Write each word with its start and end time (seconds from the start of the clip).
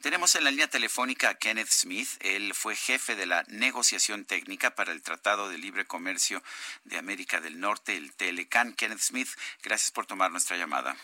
Tenemos 0.00 0.34
en 0.34 0.44
la 0.44 0.50
línea 0.50 0.68
telefónica 0.68 1.28
a 1.28 1.34
Kenneth 1.34 1.68
Smith. 1.70 2.08
Él 2.20 2.54
fue 2.54 2.74
jefe 2.74 3.16
de 3.16 3.26
la 3.26 3.44
negociación 3.48 4.24
técnica 4.24 4.74
para 4.74 4.92
el 4.92 5.02
Tratado 5.02 5.50
de 5.50 5.58
Libre 5.58 5.86
Comercio 5.86 6.42
de 6.84 6.96
América 6.96 7.40
del 7.40 7.60
Norte, 7.60 7.96
el 7.96 8.12
TLCAN. 8.14 8.72
Kenneth 8.72 9.00
Smith, 9.00 9.28
gracias 9.62 9.92
por 9.92 10.06
tomar 10.06 10.30
nuestra 10.30 10.56
llamada. 10.56 10.96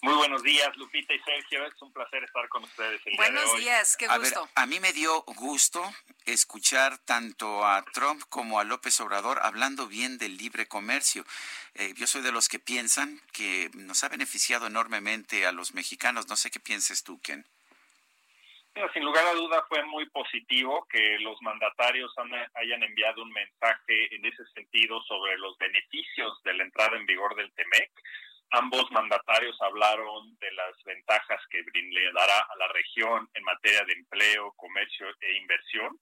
Muy 0.00 0.14
buenos 0.14 0.42
días, 0.42 0.76
Lupita 0.76 1.14
y 1.14 1.20
Sergio. 1.20 1.64
Es 1.64 1.80
un 1.80 1.92
placer 1.92 2.24
estar 2.24 2.48
con 2.48 2.64
ustedes 2.64 3.00
el 3.04 3.16
buenos 3.16 3.44
día 3.44 3.44
de 3.44 3.56
hoy. 3.56 3.60
días, 3.60 3.96
qué 3.96 4.06
A 4.06 4.18
gusto. 4.18 4.40
ver, 4.40 4.50
a 4.56 4.66
mí 4.66 4.80
me 4.80 4.92
dio 4.92 5.22
gusto 5.22 5.94
escuchar 6.24 6.98
tanto 6.98 7.64
a 7.64 7.84
Trump 7.84 8.20
como 8.28 8.58
a 8.58 8.64
López 8.64 8.98
Obrador 8.98 9.38
hablando 9.44 9.86
bien 9.86 10.18
del 10.18 10.36
libre 10.38 10.66
comercio. 10.66 11.24
Eh, 11.74 11.94
yo 11.96 12.08
soy 12.08 12.22
de 12.22 12.32
los 12.32 12.48
que 12.48 12.58
piensan 12.58 13.22
que 13.30 13.70
nos 13.74 14.02
ha 14.02 14.08
beneficiado 14.08 14.66
enormemente 14.66 15.46
a 15.46 15.52
los 15.52 15.72
mexicanos. 15.72 16.26
No 16.26 16.34
sé 16.34 16.50
qué 16.50 16.58
pienses 16.58 17.04
tú, 17.04 17.20
Ken. 17.20 17.46
Sin 18.94 19.04
lugar 19.04 19.26
a 19.26 19.34
duda 19.34 19.64
fue 19.68 19.84
muy 19.84 20.08
positivo 20.10 20.86
que 20.88 21.18
los 21.20 21.40
mandatarios 21.42 22.12
han- 22.16 22.32
hayan 22.54 22.82
enviado 22.82 23.22
un 23.22 23.30
mensaje 23.30 24.14
en 24.14 24.24
ese 24.24 24.44
sentido 24.54 25.00
sobre 25.02 25.36
los 25.38 25.56
beneficios 25.58 26.42
de 26.42 26.54
la 26.54 26.64
entrada 26.64 26.96
en 26.96 27.06
vigor 27.06 27.34
del 27.36 27.52
TEMEC. 27.52 27.90
Ambos 28.50 28.90
mandatarios 28.90 29.60
hablaron 29.62 30.36
de 30.38 30.52
las 30.52 30.82
ventajas 30.84 31.40
que 31.50 31.62
le 31.72 32.12
dará 32.12 32.38
a 32.38 32.56
la 32.56 32.68
región 32.68 33.28
en 33.34 33.44
materia 33.44 33.84
de 33.84 33.92
empleo, 33.92 34.52
comercio 34.56 35.06
e 35.20 35.36
inversión. 35.36 35.98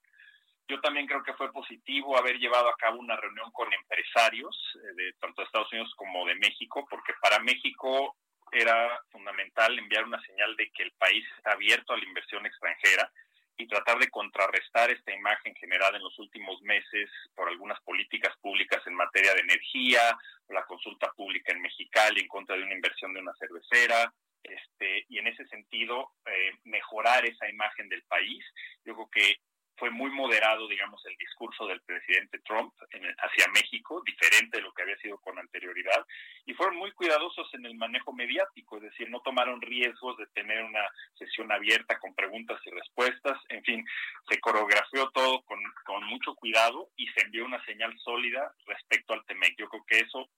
Yo 0.67 0.79
también 0.79 1.07
creo 1.07 1.23
que 1.23 1.33
fue 1.33 1.51
positivo 1.51 2.17
haber 2.17 2.37
llevado 2.39 2.69
a 2.69 2.77
cabo 2.77 2.99
una 2.99 3.17
reunión 3.17 3.51
con 3.51 3.71
empresarios 3.73 4.55
eh, 4.75 4.93
de 4.95 5.13
tanto 5.13 5.41
de 5.41 5.45
Estados 5.45 5.71
Unidos 5.73 5.93
como 5.95 6.25
de 6.25 6.35
México, 6.35 6.85
porque 6.89 7.13
para 7.21 7.39
México 7.39 8.15
era 8.51 9.01
fundamental 9.11 9.77
enviar 9.77 10.03
una 10.03 10.21
señal 10.21 10.55
de 10.55 10.69
que 10.71 10.83
el 10.83 10.91
país 10.93 11.25
está 11.37 11.53
abierto 11.53 11.93
a 11.93 11.97
la 11.97 12.05
inversión 12.05 12.45
extranjera 12.45 13.11
y 13.57 13.67
tratar 13.67 13.99
de 13.99 14.09
contrarrestar 14.09 14.89
esta 14.89 15.13
imagen 15.13 15.53
generada 15.55 15.97
en 15.97 16.03
los 16.03 16.17
últimos 16.19 16.61
meses 16.61 17.09
por 17.35 17.47
algunas 17.47 17.79
políticas 17.81 18.35
públicas 18.41 18.81
en 18.87 18.95
materia 18.95 19.33
de 19.33 19.41
energía, 19.41 20.17
la 20.49 20.65
consulta 20.65 21.11
pública 21.13 21.51
en 21.51 21.61
Mexicali 21.61 22.21
en 22.21 22.27
contra 22.27 22.55
de 22.55 22.63
una 22.63 22.73
inversión 22.73 23.13
de 23.13 23.21
una 23.21 23.33
cervecera, 23.35 24.11
este, 24.43 25.05
y 25.09 25.19
en 25.19 25.27
ese 25.27 25.45
sentido 25.47 26.11
eh, 26.25 26.53
mejorar 26.63 27.25
esa 27.25 27.47
imagen 27.49 27.87
del 27.89 28.03
país. 28.03 28.43
Yo 28.83 28.95
creo 28.95 29.09
que 29.11 29.35
fue 29.77 29.89
muy 29.89 30.11
moderado, 30.11 30.67
digamos, 30.67 31.03
el 31.05 31.15
discurso 31.17 31.65
del 31.67 31.81
presidente 31.81 32.39
Trump 32.39 32.73
hacia 33.17 33.51
México, 33.53 34.01
diferente 34.05 34.57
de 34.57 34.63
lo 34.63 34.71
que 34.73 34.83
había 34.83 34.97
sido 34.97 35.17
con 35.19 35.37
anterioridad, 35.39 36.05
y 36.45 36.53
fueron 36.53 36.77
muy 36.77 36.91
cuidadosos 36.91 37.51
en 37.53 37.65
el 37.65 37.75
manejo 37.75 38.13
mediático, 38.13 38.77
es 38.77 38.83
decir, 38.83 39.09
no 39.09 39.21
tomaron 39.21 39.61
riesgos 39.61 40.17
de 40.17 40.27
tener 40.27 40.63
una 40.63 40.87
sesión 41.17 41.51
abierta 41.51 41.97
con 41.99 42.13
preguntas 42.13 42.59
y 42.65 42.71
respuestas, 42.71 43.39
en 43.49 43.63
fin, 43.63 43.85
se 44.29 44.39
coreografió 44.39 45.09
todo 45.09 45.41
con, 45.43 45.59
con 45.85 46.03
mucho 46.05 46.35
cuidado 46.35 46.89
y 46.95 47.07
se 47.07 47.21
envió 47.21 47.45
una 47.45 47.63
señal 47.65 47.97
sólida 47.99 48.53
respecto 48.65 49.13
al 49.13 49.25
TEMEC. 49.25 49.55
Yo 49.57 49.69
creo 49.69 49.83
que 49.87 49.99
eso 49.99 50.29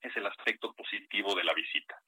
es 0.00 0.16
el 0.16 0.26
aspecto 0.26 0.72
positivo 0.74 1.34
de 1.34 1.44
la 1.44 1.54
visita. 1.54 2.00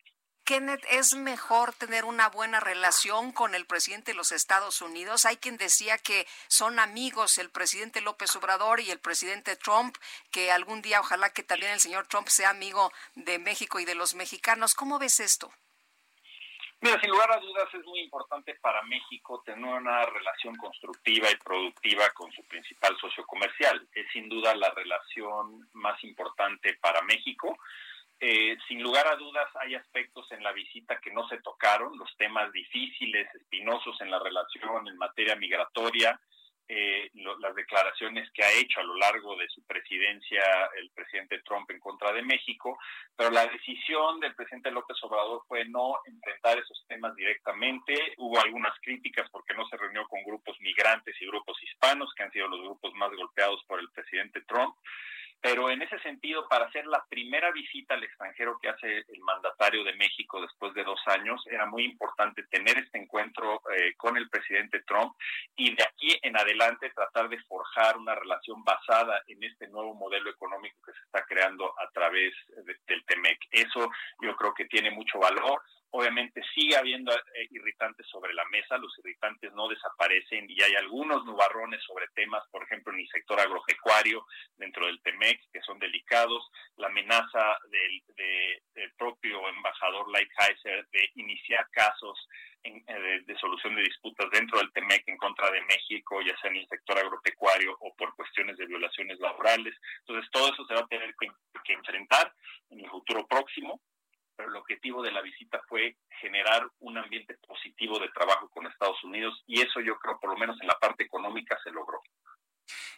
Kenneth, 0.50 0.84
¿es 0.90 1.14
mejor 1.14 1.72
tener 1.74 2.04
una 2.04 2.28
buena 2.28 2.58
relación 2.58 3.30
con 3.30 3.54
el 3.54 3.66
presidente 3.66 4.10
de 4.10 4.16
los 4.16 4.32
Estados 4.32 4.82
Unidos? 4.82 5.24
Hay 5.24 5.36
quien 5.36 5.56
decía 5.56 5.96
que 5.96 6.26
son 6.48 6.80
amigos 6.80 7.38
el 7.38 7.50
presidente 7.50 8.00
López 8.00 8.34
Obrador 8.34 8.80
y 8.80 8.90
el 8.90 8.98
presidente 8.98 9.54
Trump, 9.54 9.96
que 10.32 10.50
algún 10.50 10.82
día 10.82 10.98
ojalá 10.98 11.32
que 11.32 11.44
también 11.44 11.70
el 11.70 11.78
señor 11.78 12.08
Trump 12.08 12.26
sea 12.26 12.50
amigo 12.50 12.90
de 13.14 13.38
México 13.38 13.78
y 13.78 13.84
de 13.84 13.94
los 13.94 14.16
mexicanos. 14.16 14.74
¿Cómo 14.74 14.98
ves 14.98 15.20
esto? 15.20 15.52
Mira, 16.80 17.00
sin 17.00 17.10
lugar 17.10 17.30
a 17.30 17.38
dudas 17.38 17.68
es 17.72 17.84
muy 17.84 18.00
importante 18.00 18.56
para 18.56 18.82
México 18.82 19.40
tener 19.46 19.64
una 19.64 20.04
relación 20.06 20.56
constructiva 20.56 21.30
y 21.30 21.36
productiva 21.36 22.10
con 22.10 22.32
su 22.32 22.42
principal 22.48 22.96
socio 23.00 23.24
comercial. 23.24 23.86
Es 23.92 24.10
sin 24.12 24.28
duda 24.28 24.52
la 24.56 24.70
relación 24.70 25.68
más 25.74 26.02
importante 26.02 26.76
para 26.80 27.02
México. 27.02 27.56
Eh, 28.22 28.58
sin 28.68 28.82
lugar 28.82 29.06
a 29.08 29.16
dudas 29.16 29.48
hay 29.62 29.74
aspectos 29.74 30.30
en 30.32 30.42
la 30.42 30.52
visita 30.52 31.00
que 31.00 31.10
no 31.10 31.26
se 31.28 31.40
tocaron, 31.40 31.96
los 31.96 32.14
temas 32.18 32.52
difíciles, 32.52 33.34
espinosos 33.34 33.98
en 34.02 34.10
la 34.10 34.18
relación 34.18 34.86
en 34.86 34.98
materia 34.98 35.36
migratoria, 35.36 36.20
eh, 36.68 37.10
las 37.40 37.54
declaraciones 37.56 38.30
que 38.32 38.44
ha 38.44 38.52
hecho 38.52 38.78
a 38.78 38.84
lo 38.84 38.94
largo 38.96 39.34
de 39.36 39.48
su 39.48 39.60
presidencia 39.66 40.40
el 40.76 40.90
presidente 40.90 41.40
Trump 41.42 41.68
en 41.70 41.80
contra 41.80 42.12
de 42.12 42.22
México, 42.22 42.78
pero 43.16 43.30
la 43.30 43.46
decisión 43.46 44.20
del 44.20 44.36
presidente 44.36 44.70
López 44.70 44.96
Obrador 45.02 45.42
fue 45.48 45.64
no 45.64 45.98
enfrentar 46.04 46.58
esos 46.58 46.84
temas 46.86 47.16
directamente. 47.16 48.14
Hubo 48.18 48.38
algunas 48.38 48.78
críticas 48.82 49.28
porque 49.30 49.54
no 49.54 49.66
se 49.66 49.78
reunió 49.78 50.06
con 50.06 50.22
grupos 50.22 50.60
migrantes 50.60 51.16
y 51.20 51.26
grupos 51.26 51.60
hispanos, 51.62 52.12
que 52.14 52.22
han 52.22 52.30
sido 52.30 52.46
los 52.46 52.60
grupos 52.60 52.94
más 52.94 53.10
golpeados 53.16 53.64
por 53.64 53.80
el 53.80 53.90
presidente 53.90 54.42
Trump. 54.42 54.76
Pero 55.42 55.70
en 55.70 55.80
ese 55.80 55.98
sentido, 56.00 56.46
para 56.48 56.66
hacer 56.66 56.86
la 56.86 57.02
primera 57.08 57.50
visita 57.50 57.94
al 57.94 58.04
extranjero 58.04 58.58
que 58.60 58.68
hace 58.68 58.98
el 59.08 59.20
mandatario 59.20 59.82
de 59.84 59.94
México 59.94 60.40
después 60.40 60.74
de 60.74 60.84
dos 60.84 61.00
años, 61.06 61.42
era 61.50 61.64
muy 61.66 61.84
importante 61.84 62.42
tener 62.50 62.76
este 62.76 62.98
encuentro 62.98 63.62
eh, 63.74 63.94
con 63.96 64.16
el 64.18 64.28
presidente 64.28 64.82
Trump 64.82 65.14
y 65.56 65.74
de 65.74 65.82
aquí 65.82 66.18
en 66.22 66.36
adelante 66.36 66.90
tratar 66.90 67.28
de 67.30 67.38
forjar 67.44 67.96
una 67.96 68.14
relación 68.14 68.62
basada 68.64 69.22
en 69.28 69.42
este 69.42 69.66
nuevo 69.68 69.94
modelo 69.94 70.28
económico 70.30 70.76
que 70.84 70.92
se 70.92 71.00
está 71.04 71.24
creando 71.24 71.72
a 71.80 71.88
través 71.90 72.34
de- 72.66 72.76
del 72.86 73.04
TEMEC. 73.06 73.38
Eso 73.50 73.90
yo 74.20 74.36
creo 74.36 74.52
que 74.52 74.66
tiene 74.66 74.90
mucho 74.90 75.18
valor. 75.18 75.62
Obviamente 75.92 76.40
sigue 76.54 76.76
habiendo 76.76 77.12
eh, 77.12 77.48
irritantes 77.50 78.06
sobre 78.08 78.32
la 78.32 78.44
mesa, 78.46 78.78
los 78.78 78.96
irritantes 79.00 79.52
no 79.54 79.66
desaparecen 79.68 80.46
y 80.48 80.62
hay 80.62 80.74
algunos 80.74 81.24
nubarrones 81.24 81.82
sobre 81.84 82.06
temas, 82.14 82.42
por 82.50 82.62
ejemplo, 82.62 82.92
en 82.92 83.00
el 83.00 83.08
sector 83.08 83.40
agropecuario 83.40 84.24
dentro 84.56 84.86
del 84.86 85.02
TEMEC, 85.02 85.40
que 85.52 85.60
son 85.62 85.78
delicados, 85.80 86.48
la 86.76 86.86
amenaza 86.86 87.58
del, 87.70 88.02
de- 88.16 88.62
del 88.74 88.92
propio 88.94 89.48
embajador 89.48 90.08
Lighthizer 90.10 90.86
de 90.92 91.10
iniciar 91.16 91.66
casos 91.72 92.16
eh, 92.62 92.82
de, 92.86 93.20
de 93.22 93.38
solución 93.38 93.74
de 93.74 93.82
disputas 93.82 94.30
dentro 94.30 94.58
del 94.58 94.72
TEMEC 94.72 95.02
en 95.08 95.16
contra 95.16 95.50
de 95.50 95.60
México, 95.62 96.20
ya 96.22 96.36
sea 96.40 96.50
en 96.50 96.58
el 96.58 96.68
sector 96.68 96.98
agropecuario 96.98 97.76
o 97.80 97.94
por 97.96 98.14
cuestiones 98.14 98.56
de 98.58 98.66
violaciones 98.66 99.18
laborales. 99.18 99.74
Entonces, 100.00 100.30
todo 100.30 100.52
eso 100.52 100.64
se 100.66 100.74
va 100.74 100.80
a 100.80 100.86
tener 100.86 101.14
que, 101.18 101.28
que 101.64 101.72
enfrentar 101.72 102.32
en 102.70 102.80
el 102.80 102.90
futuro 102.90 103.26
próximo 103.26 103.80
pero 104.40 104.52
el 104.52 104.56
objetivo 104.56 105.02
de 105.02 105.12
la 105.12 105.20
visita 105.20 105.60
fue 105.68 105.96
generar 106.18 106.66
un 106.78 106.96
ambiente 106.96 107.34
positivo 107.46 107.98
de 107.98 108.08
trabajo 108.08 108.48
con 108.48 108.66
Estados 108.66 109.02
Unidos 109.04 109.42
y 109.46 109.60
eso 109.60 109.80
yo 109.80 109.98
creo, 109.98 110.18
por 110.18 110.30
lo 110.30 110.36
menos 110.38 110.58
en 110.62 110.66
la 110.66 110.78
parte 110.78 111.04
económica, 111.04 111.58
se 111.62 111.70
logró. 111.70 112.00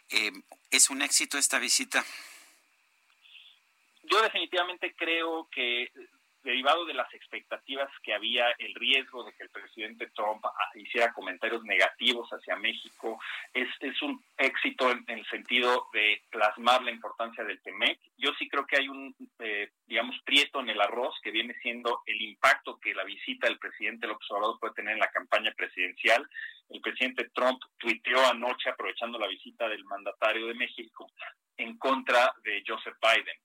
Eh, 0.09 0.31
¿Es 0.71 0.89
un 0.89 1.01
éxito 1.01 1.37
esta 1.37 1.59
visita? 1.59 2.05
Yo 4.03 4.21
definitivamente 4.21 4.93
creo 4.95 5.49
que 5.51 5.91
de 6.63 6.93
las 6.93 7.13
expectativas 7.13 7.89
que 8.01 8.13
había, 8.13 8.49
el 8.57 8.73
riesgo 8.75 9.25
de 9.25 9.33
que 9.33 9.43
el 9.43 9.49
presidente 9.49 10.07
Trump 10.15 10.41
hiciera 10.75 11.11
comentarios 11.11 11.61
negativos 11.63 12.29
hacia 12.29 12.55
México, 12.55 13.19
es, 13.53 13.67
es 13.81 14.01
un 14.01 14.23
éxito 14.37 14.89
en, 14.89 15.03
en 15.07 15.19
el 15.19 15.25
sentido 15.27 15.87
de 15.91 16.21
plasmar 16.29 16.81
la 16.83 16.91
importancia 16.91 17.43
del 17.43 17.61
TEMEC. 17.61 17.99
Yo 18.17 18.31
sí 18.39 18.47
creo 18.47 18.65
que 18.65 18.77
hay 18.77 18.87
un, 18.87 19.13
eh, 19.39 19.71
digamos, 19.85 20.15
prieto 20.23 20.61
en 20.61 20.69
el 20.69 20.79
arroz 20.79 21.13
que 21.21 21.31
viene 21.31 21.53
siendo 21.61 22.01
el 22.05 22.21
impacto 22.21 22.79
que 22.79 22.95
la 22.95 23.03
visita 23.03 23.47
del 23.47 23.59
presidente 23.59 24.07
López 24.07 24.31
Obrador 24.31 24.59
puede 24.59 24.73
tener 24.73 24.93
en 24.93 24.99
la 24.99 25.11
campaña 25.11 25.51
presidencial. 25.51 26.25
El 26.69 26.79
presidente 26.79 27.29
Trump 27.33 27.61
tuiteó 27.77 28.25
anoche, 28.25 28.69
aprovechando 28.69 29.19
la 29.19 29.27
visita 29.27 29.67
del 29.67 29.83
mandatario 29.83 30.47
de 30.47 30.53
México, 30.53 31.11
en 31.57 31.77
contra 31.77 32.33
de 32.43 32.63
Joseph 32.65 32.95
Biden 33.01 33.37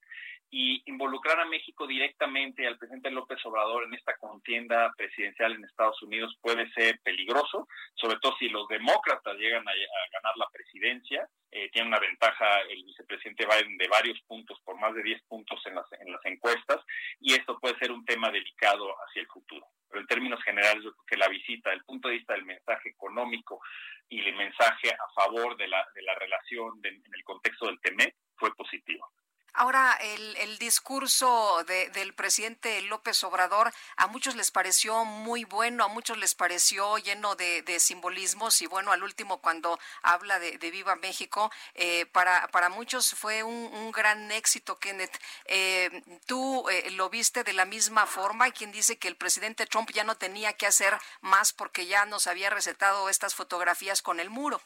y 0.51 0.83
involucrar 0.87 1.39
a 1.41 1.45
México 1.45 1.87
directamente 1.87 2.67
al 2.67 2.79
presidente 2.79 3.11
López 3.11 3.39
Obrador 3.45 3.85
en 3.85 3.95
esta 3.95 4.17
contienda 4.17 4.93
presidencial 4.97 5.53
en 5.53 5.65
Estados 5.65 6.03
Unidos 6.03 6.37
puede 6.41 6.71
ser 6.73 6.99
peligroso, 7.01 7.69
sobre 7.95 8.19
todo 8.21 8.35
si 8.39 8.49
los 8.49 8.67
demócratas 8.69 9.37
llegan 9.37 9.67
a, 9.69 9.73
ganar 10.13 10.37
la 10.37 10.49
presidencia. 10.51 11.29
Eh, 11.51 11.71
tiene 11.71 11.89
una 11.89 11.99
ventaja 11.99 12.61
el 12.71 12.85
vicepresidente 12.85 13.47
Biden 13.47 13.77
de 13.77 13.89
varios 13.89 14.21
puntos, 14.23 14.59
por 14.65 14.79
más 14.79 14.95
de 14.95 15.03
10 15.03 15.23
puntos 15.25 15.61
en 15.67 15.75
las, 15.75 15.87
en 15.93 16.13
las 16.13 16.25
encuestas, 16.25 16.79
y 17.21 17.35
esto 17.35 17.59
puede 17.59 17.79
ser 17.79 17.91
un 17.91 18.05
tema 18.05 18.31
delicado 18.31 18.95
hacia 19.07 19.23
el 19.23 19.29
futuro. 19.29 19.67
Pero 19.89 20.01
en 20.01 20.07
términos 20.07 20.43
generales, 20.43 20.85
yo 20.85 20.93
creo 20.93 21.05
que 21.07 21.17
la 21.17 21.29
visita, 21.29 21.73
el 21.73 21.85
punto 21.85 22.09
de 22.09 22.15
vista 22.15 22.35
del 22.35 22.45
mensaje 22.45 22.91
económico 22.91 23.61
y 24.09 24.21
el 24.21 24.37
mensaje 24.37 24.91
a 24.93 25.09
favor 25.15 25.57
de 25.57 25.69
la, 25.69 25.87
de 25.95 26.03
la 26.03 26.15
relación 26.15 26.81
en 26.85 27.03
el 27.15 27.25
contexto 27.25 27.67
del 27.67 27.81
TME, 27.81 28.15
fue 28.37 28.55
positivo. 28.55 29.11
Ahora, 29.55 29.99
el, 30.01 30.37
el 30.37 30.59
discurso 30.59 31.65
de, 31.67 31.89
del 31.91 32.15
presidente 32.15 32.81
López 32.83 33.25
Obrador 33.25 33.73
a 33.97 34.07
muchos 34.07 34.37
les 34.37 34.51
pareció 34.51 35.05
muy 35.05 35.45
bueno, 35.45 35.85
a 35.85 35.89
muchos 35.89 36.17
les 36.17 36.35
pareció 36.35 36.97
lleno 36.99 37.35
de, 37.35 37.63
de 37.63 37.81
simbolismos 37.81 38.63
y 38.63 38.67
bueno, 38.67 38.93
al 38.93 39.03
último 39.03 39.39
cuando 39.39 39.79
habla 40.03 40.39
de, 40.39 40.59
Viva 40.71 40.97
México, 40.97 41.51
eh, 41.75 42.07
para, 42.07 42.47
para 42.49 42.69
muchos 42.69 43.15
fue 43.15 43.43
un, 43.43 43.55
un 43.55 43.91
gran 43.91 44.31
éxito, 44.31 44.79
Kenneth. 44.79 45.19
Eh, 45.47 46.03
¿Tú 46.27 46.69
eh, 46.69 46.91
lo 46.93 47.09
viste 47.09 47.43
de 47.43 47.53
la 47.53 47.65
misma 47.65 48.07
forma? 48.07 48.45
Hay 48.45 48.53
quien 48.53 48.71
dice 48.71 48.99
que 48.99 49.09
el 49.09 49.17
presidente 49.17 49.67
Trump 49.67 49.91
ya 49.93 50.05
no 50.05 50.17
tenía 50.17 50.53
que 50.53 50.67
hacer 50.67 50.97
más 51.21 51.53
porque 51.53 51.87
ya 51.87 52.05
nos 52.07 52.27
había 52.27 52.51
recetado 52.51 53.09
estas 53.09 53.35
fotografías 53.35 54.03
con 54.03 54.21
el 54.21 54.31
muro. 54.31 54.61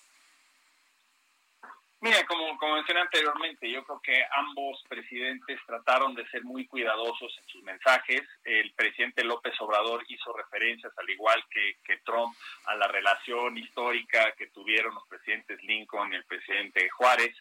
Mira, 2.02 2.26
como, 2.26 2.58
como 2.58 2.74
mencioné 2.74 3.02
anteriormente, 3.02 3.70
yo 3.70 3.84
creo 3.84 4.00
que 4.02 4.24
ambos 4.34 4.82
presidentes 4.88 5.60
trataron 5.64 6.16
de 6.16 6.26
ser 6.30 6.42
muy 6.42 6.66
cuidadosos 6.66 7.32
en 7.38 7.48
sus 7.48 7.62
mensajes. 7.62 8.22
El 8.42 8.72
presidente 8.72 9.22
López 9.22 9.54
Obrador 9.60 10.04
hizo 10.08 10.32
referencias, 10.36 10.92
al 10.98 11.08
igual 11.08 11.44
que, 11.48 11.76
que 11.84 11.98
Trump, 11.98 12.34
a 12.66 12.74
la 12.74 12.88
relación 12.88 13.56
histórica 13.56 14.32
que 14.32 14.48
tuvieron 14.48 14.96
los 14.96 15.06
presidentes 15.06 15.62
Lincoln 15.62 16.12
y 16.12 16.16
el 16.16 16.24
presidente 16.24 16.90
Juárez. 16.90 17.36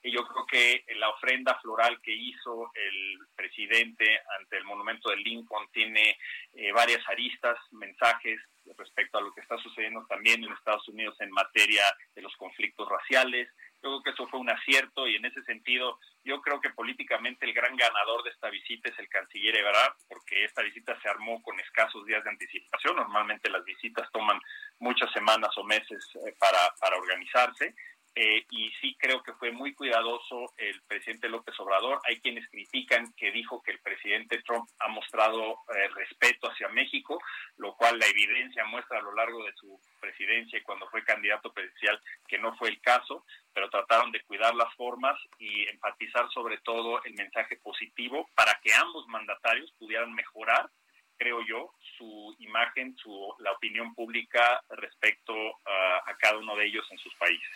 Y 0.00 0.12
yo 0.12 0.24
creo 0.28 0.46
que 0.46 0.84
la 0.94 1.08
ofrenda 1.08 1.58
floral 1.60 2.00
que 2.00 2.14
hizo 2.14 2.70
el 2.72 3.18
presidente 3.34 4.20
ante 4.38 4.58
el 4.58 4.64
monumento 4.64 5.10
de 5.10 5.16
Lincoln 5.16 5.66
tiene 5.72 6.16
eh, 6.52 6.70
varias 6.70 7.02
aristas, 7.08 7.58
mensajes 7.72 8.38
respecto 8.78 9.18
a 9.18 9.22
lo 9.22 9.34
que 9.34 9.40
está 9.40 9.58
sucediendo 9.58 10.06
también 10.06 10.44
en 10.44 10.52
Estados 10.52 10.88
Unidos 10.88 11.16
en 11.20 11.30
materia 11.30 11.82
de 12.14 12.22
los 12.22 12.34
conflictos 12.36 12.88
raciales, 12.88 13.48
yo 13.84 13.90
creo 13.90 14.02
que 14.02 14.10
eso 14.10 14.26
fue 14.28 14.40
un 14.40 14.48
acierto 14.48 15.06
y 15.06 15.16
en 15.16 15.26
ese 15.26 15.42
sentido 15.42 15.98
yo 16.24 16.40
creo 16.40 16.58
que 16.58 16.70
políticamente 16.70 17.44
el 17.44 17.52
gran 17.52 17.76
ganador 17.76 18.22
de 18.22 18.30
esta 18.30 18.48
visita 18.48 18.88
es 18.88 18.98
el 18.98 19.10
canciller 19.10 19.56
Ebrard, 19.56 19.92
porque 20.08 20.44
esta 20.44 20.62
visita 20.62 20.98
se 21.02 21.08
armó 21.08 21.42
con 21.42 21.60
escasos 21.60 22.06
días 22.06 22.24
de 22.24 22.30
anticipación. 22.30 22.96
Normalmente 22.96 23.50
las 23.50 23.62
visitas 23.64 24.10
toman 24.10 24.40
muchas 24.78 25.12
semanas 25.12 25.50
o 25.58 25.64
meses 25.64 26.02
eh, 26.26 26.34
para, 26.38 26.74
para 26.80 26.96
organizarse. 26.96 27.74
Eh, 28.16 28.46
y 28.50 28.70
sí 28.80 28.96
creo 28.96 29.24
que 29.24 29.32
fue 29.32 29.50
muy 29.50 29.74
cuidadoso 29.74 30.46
el 30.56 30.80
presidente 30.82 31.28
López 31.28 31.58
Obrador. 31.58 32.00
Hay 32.04 32.20
quienes 32.20 32.48
critican 32.48 33.12
que 33.14 33.32
dijo 33.32 33.60
que 33.60 33.72
el 33.72 33.80
presidente 33.80 34.40
Trump 34.42 34.68
ha 34.78 34.88
mostrado 34.88 35.58
eh, 35.74 35.88
respeto 35.88 36.48
hacia 36.48 36.68
México, 36.68 37.20
lo 37.56 37.74
cual 37.74 37.98
la 37.98 38.06
evidencia 38.06 38.64
muestra 38.66 39.00
a 39.00 39.02
lo 39.02 39.14
largo 39.14 39.44
de 39.44 39.52
su 39.54 39.80
presidencia 40.00 40.58
y 40.58 40.62
cuando 40.62 40.88
fue 40.90 41.02
candidato 41.02 41.52
presidencial 41.52 42.00
que 42.28 42.38
no 42.38 42.56
fue 42.56 42.68
el 42.68 42.80
caso, 42.80 43.24
pero 43.54 43.70
trataron 43.70 44.10
de 44.12 44.20
cuidar 44.24 44.54
las 44.54 44.74
formas 44.74 45.16
y 45.38 45.68
enfatizar 45.68 46.28
sobre 46.32 46.58
todo 46.58 47.02
el 47.04 47.14
mensaje 47.14 47.56
positivo 47.56 48.28
para 48.34 48.60
que 48.62 48.74
ambos 48.74 49.06
mandatarios 49.08 49.72
pudieran 49.78 50.12
mejorar 50.12 50.68
creo 51.16 51.40
yo, 51.46 51.72
su 51.96 52.34
imagen, 52.40 52.96
su, 52.96 53.34
la 53.38 53.52
opinión 53.52 53.94
pública 53.94 54.62
respecto 54.70 55.32
a 55.64 56.16
cada 56.18 56.38
uno 56.38 56.56
de 56.56 56.66
ellos 56.66 56.84
en 56.90 56.98
sus 56.98 57.14
países. 57.14 57.48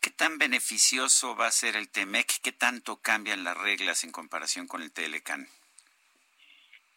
¿Qué 0.00 0.10
tan 0.10 0.38
beneficioso 0.38 1.36
va 1.36 1.46
a 1.46 1.50
ser 1.50 1.76
el 1.76 1.90
TEMEC? 1.90 2.40
¿Qué 2.42 2.52
tanto 2.52 3.00
cambian 3.02 3.44
las 3.44 3.56
reglas 3.56 4.04
en 4.04 4.12
comparación 4.12 4.66
con 4.66 4.82
el 4.82 4.92
TLCAN? 4.92 5.46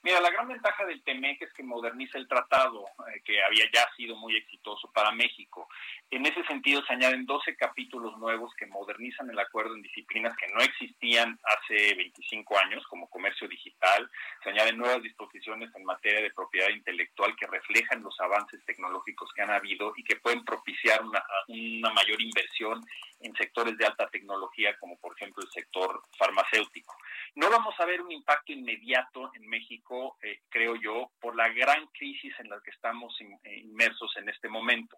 Mira, 0.03 0.19
la 0.19 0.31
gran 0.31 0.49
ventaja 0.49 0.85
del 0.85 1.01
TEMEC 1.01 1.43
es 1.43 1.53
que 1.53 1.63
moderniza 1.63 2.17
el 2.17 2.27
tratado, 2.27 2.85
eh, 3.07 3.21
que 3.23 3.41
había 3.41 3.63
ya 3.73 3.89
sido 3.95 4.17
muy 4.17 4.35
exitoso 4.35 4.91
para 4.91 5.11
México. 5.11 5.69
En 6.11 6.25
ese 6.25 6.43
sentido, 6.43 6.83
se 6.85 6.91
añaden 6.91 7.25
12 7.25 7.55
capítulos 7.55 8.17
nuevos 8.17 8.53
que 8.55 8.65
modernizan 8.65 9.29
el 9.29 9.39
acuerdo 9.39 9.75
en 9.75 9.81
disciplinas 9.81 10.35
que 10.35 10.49
no 10.49 10.59
existían 10.59 11.39
hace 11.45 11.95
25 11.95 12.59
años, 12.59 12.85
como 12.87 13.09
comercio 13.09 13.47
digital. 13.47 14.11
Se 14.43 14.49
añaden 14.49 14.77
nuevas 14.77 15.01
disposiciones 15.01 15.73
en 15.73 15.85
materia 15.85 16.21
de 16.21 16.33
propiedad 16.33 16.67
intelectual 16.67 17.33
que 17.37 17.47
reflejan 17.47 18.03
los 18.03 18.19
avances 18.19 18.59
tecnológicos 18.65 19.31
que 19.33 19.41
han 19.41 19.51
habido 19.51 19.93
y 19.95 20.03
que 20.03 20.17
pueden 20.17 20.43
propiciar 20.43 21.01
una, 21.01 21.23
una 21.47 21.93
mayor 21.93 22.21
inversión 22.21 22.85
en 23.21 23.33
sectores 23.35 23.77
de 23.77 23.85
alta 23.85 24.09
tecnología, 24.09 24.77
como 24.79 24.97
por 24.97 25.15
ejemplo 25.15 25.41
el 25.43 25.49
sector 25.51 26.03
farmacéutico. 26.17 26.92
No 27.35 27.49
vamos 27.49 27.73
a 27.79 27.85
ver 27.85 28.01
un 28.01 28.11
impacto 28.11 28.51
inmediato 28.51 29.31
en 29.33 29.47
México, 29.47 30.17
eh, 30.21 30.41
creo 30.49 30.75
yo, 30.75 31.11
por 31.19 31.35
la 31.35 31.49
gran 31.49 31.87
crisis 31.87 32.33
en 32.39 32.49
la 32.49 32.61
que 32.61 32.69
estamos 32.69 33.19
eh, 33.21 33.59
inmersos 33.59 34.15
en 34.17 34.29
este 34.29 34.49
momento. 34.49 34.97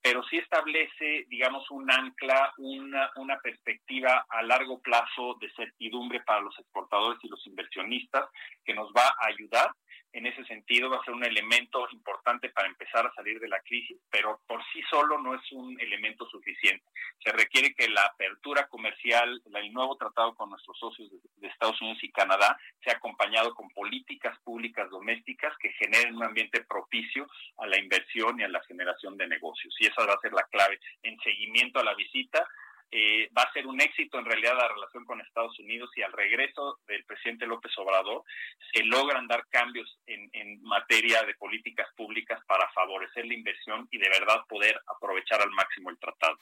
Pero 0.00 0.22
sí 0.24 0.38
establece, 0.38 1.26
digamos, 1.28 1.68
un 1.70 1.90
ancla, 1.90 2.52
una, 2.58 3.10
una 3.16 3.38
perspectiva 3.38 4.26
a 4.28 4.42
largo 4.42 4.80
plazo 4.80 5.36
de 5.40 5.52
certidumbre 5.54 6.20
para 6.20 6.40
los 6.40 6.56
exportadores 6.58 7.18
y 7.22 7.28
los 7.28 7.44
inversionistas 7.46 8.28
que 8.64 8.74
nos 8.74 8.92
va 8.92 9.06
a 9.06 9.26
ayudar 9.28 9.70
en 10.12 10.26
ese 10.26 10.44
sentido 10.44 10.90
va 10.90 10.98
a 10.98 11.04
ser 11.04 11.14
un 11.14 11.24
elemento 11.24 11.86
importante 11.90 12.50
para 12.50 12.68
empezar 12.68 13.06
a 13.06 13.14
salir 13.14 13.40
de 13.40 13.48
la 13.48 13.60
crisis, 13.60 13.98
pero 14.10 14.40
por 14.46 14.62
sí 14.72 14.82
solo 14.90 15.18
no 15.18 15.34
es 15.34 15.52
un 15.52 15.80
elemento 15.80 16.26
suficiente. 16.28 16.84
Se 17.24 17.32
requiere 17.32 17.74
que 17.74 17.88
la 17.88 18.02
apertura 18.02 18.68
comercial, 18.68 19.42
el 19.54 19.72
nuevo 19.72 19.96
tratado 19.96 20.34
con 20.34 20.50
nuestros 20.50 20.78
socios 20.78 21.10
de, 21.10 21.48
Estados 21.48 21.80
Unidos 21.82 22.02
y 22.02 22.10
Canadá, 22.10 22.58
sea 22.82 22.94
acompañado 22.94 23.54
con 23.54 23.68
políticas 23.70 24.38
públicas 24.40 24.88
domésticas 24.90 25.52
que 25.58 25.72
generen 25.72 26.16
un 26.16 26.24
ambiente 26.24 26.64
propicio 26.64 27.26
a 27.58 27.66
la 27.66 27.78
inversión 27.78 28.40
y 28.40 28.42
a 28.42 28.48
la 28.48 28.62
generación 28.64 29.16
de 29.16 29.28
negocios. 29.28 29.74
Y 29.78 29.86
esa 29.86 30.04
va 30.04 30.14
a 30.14 30.20
ser 30.20 30.32
la 30.32 30.44
clave 30.44 30.80
en 31.02 31.18
seguimiento 31.20 31.78
a 31.78 31.84
la 31.84 31.94
visita 31.94 32.46
eh, 32.94 33.30
va 33.36 33.42
a 33.42 33.52
ser 33.54 33.66
un 33.66 33.80
éxito 33.80 34.18
en 34.18 34.26
realidad 34.26 34.54
la 34.54 34.68
relación 34.68 35.06
con 35.06 35.18
Estados 35.22 35.58
Unidos 35.58 35.90
y 35.96 36.02
al 36.02 36.12
regreso 36.12 36.78
del 36.86 37.02
presidente 37.06 37.46
López 37.46 37.72
Obrador 37.78 38.22
se 38.70 38.84
logran 38.84 39.26
dar 39.26 39.46
cambios 39.48 39.98
en, 40.06 40.28
en, 40.34 40.62
materia 40.62 41.22
de 41.22 41.34
políticas 41.34 41.88
públicas 41.96 42.38
para 42.46 42.70
favorecer 42.72 43.24
la 43.24 43.34
inversión 43.34 43.88
y 43.90 43.98
de 43.98 44.10
verdad 44.10 44.44
poder 44.46 44.78
aprovechar 44.86 45.40
al 45.40 45.50
máximo 45.50 45.88
el 45.88 45.98
tratado. 45.98 46.36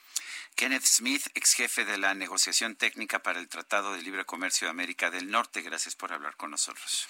Kenneth 0.55 0.83
Smith, 0.83 1.27
ex 1.35 1.53
jefe 1.53 1.85
de 1.85 1.97
la 1.97 2.13
negociación 2.13 2.75
técnica 2.75 3.19
para 3.19 3.39
el 3.39 3.47
Tratado 3.47 3.93
de 3.93 4.01
Libre 4.01 4.25
Comercio 4.25 4.67
de 4.67 4.71
América 4.71 5.09
del 5.09 5.31
Norte, 5.31 5.61
gracias 5.61 5.95
por 5.95 6.11
hablar 6.11 6.35
con 6.35 6.51
nosotros. 6.51 7.07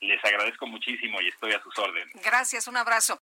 Les 0.00 0.24
agradezco 0.24 0.66
muchísimo 0.66 1.20
y 1.20 1.28
estoy 1.28 1.52
a 1.52 1.62
sus 1.62 1.76
órdenes. 1.78 2.14
Gracias, 2.22 2.68
un 2.68 2.76
abrazo. 2.76 3.20